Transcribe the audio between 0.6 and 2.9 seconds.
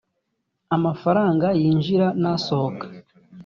amafaranga yinjira n asohoka